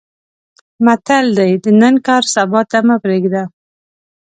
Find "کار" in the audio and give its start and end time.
2.07-2.23